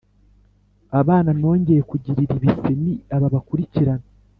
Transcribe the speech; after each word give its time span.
Abana 0.99 1.29
nongeye 1.39 1.81
kugirira 1.89 2.33
ibise 2.37 2.71
ni 2.81 2.93
aba 3.15 3.27
bakurikirana 3.33 4.05